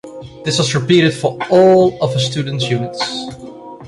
[0.43, 2.99] This was repeated for all of a student's units.